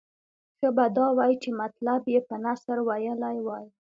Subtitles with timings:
[0.57, 3.65] ښه به دا وای چې مطلب یې په نثر ویلی وای.